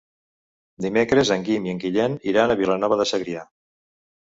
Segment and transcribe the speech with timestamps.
[0.85, 3.47] Dimecres en Guim i en Guillem iran a Vilanova de Segrià.